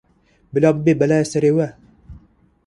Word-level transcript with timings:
Bila 0.53 0.69
bibe 0.75 0.93
belayê 0.99 1.25
serê 1.31 1.51
we. 1.57 1.67